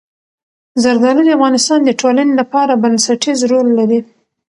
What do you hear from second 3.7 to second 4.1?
لري.